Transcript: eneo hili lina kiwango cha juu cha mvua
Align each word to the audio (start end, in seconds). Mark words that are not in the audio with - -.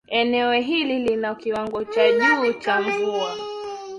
eneo 0.07 0.53
hili 0.53 0.99
lina 0.99 1.35
kiwango 1.35 1.83
cha 1.83 2.11
juu 2.11 2.53
cha 2.53 2.81
mvua 2.81 3.37